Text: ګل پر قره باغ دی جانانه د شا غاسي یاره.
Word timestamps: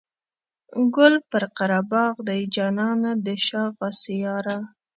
ګل 0.95 1.13
پر 1.29 1.43
قره 1.57 1.79
باغ 1.91 2.15
دی 2.27 2.41
جانانه 2.55 3.11
د 3.25 3.27
شا 3.45 3.63
غاسي 3.77 4.15
یاره. 4.25 4.57